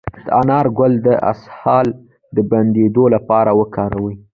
د 0.25 0.27
انار 0.39 0.65
ګل 0.77 0.93
د 1.07 1.07
اسهال 1.31 1.87
د 2.35 2.37
بندیدو 2.49 3.03
لپاره 3.15 3.51
وکاروئ 3.59 4.15